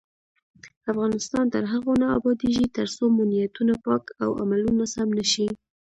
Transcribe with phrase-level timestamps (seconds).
[0.91, 5.47] افغانستان تر هغو نه ابادیږي، ترڅو مو نیتونه پاک او عملونه سم نشي.